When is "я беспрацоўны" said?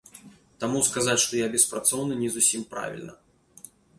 1.41-2.17